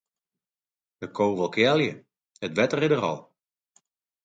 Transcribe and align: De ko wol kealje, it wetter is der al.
De 1.01 1.07
ko 1.17 1.23
wol 1.39 1.51
kealje, 1.55 1.91
it 2.45 2.55
wetter 2.57 2.83
is 2.85 2.91
der 2.91 3.05
al. 3.09 3.19